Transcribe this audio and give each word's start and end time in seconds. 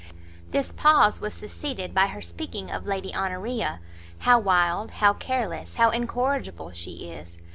This 0.49 0.71
pause 0.71 1.21
was 1.21 1.31
succeeded 1.35 1.93
by 1.93 2.07
her 2.07 2.23
speaking 2.23 2.71
of 2.71 2.87
Lady 2.87 3.13
Honoria; 3.13 3.81
"how 4.17 4.39
wild, 4.39 4.89
how 4.89 5.13
careless, 5.13 5.75
how 5.75 5.91
incorrigible 5.91 6.71
she 6.71 7.11
is! 7.11 7.37